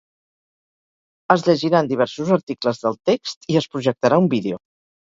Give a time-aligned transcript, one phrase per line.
[1.35, 4.65] Es llegiran diversos articles del text i es projectarà un vídeo.